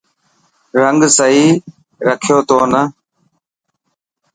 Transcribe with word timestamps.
رنگ 0.81 1.01
سهي 1.17 1.45
رکيو 2.05 2.37
تو 2.47 2.59
نه. 2.71 2.81